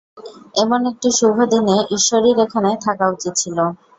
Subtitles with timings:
[0.55, 3.57] এমন একটি শুভ দিনে ঈশ্বরীর এখানে থাকা উচিত ছিল।